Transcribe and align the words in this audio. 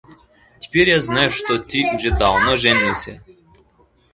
Теперь 0.59 0.89
я 0.89 0.99
знаю, 0.99 1.29
что 1.29 1.59
ты 1.59 1.85
уже 1.93 2.09
давно 2.09 2.55
женился. 2.55 3.23